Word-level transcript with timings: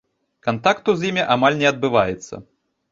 Кантакту 0.47 0.95
з 1.03 1.11
імі 1.11 1.27
амаль 1.37 1.61
не 1.61 1.69
адбываецца. 1.73 2.45